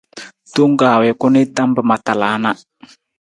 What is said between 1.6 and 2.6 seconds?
pa ma tala na.